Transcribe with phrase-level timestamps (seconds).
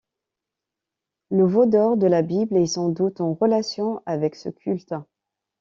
[1.29, 4.95] Le veau d'or de la Bible est sans doute en relation avec ce culte.